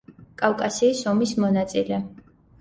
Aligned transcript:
კავკასიის 0.41 1.01
ომის 1.11 1.35
მონაწილე. 1.45 2.01